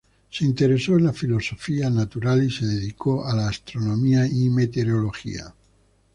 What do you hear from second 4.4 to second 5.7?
meteorología.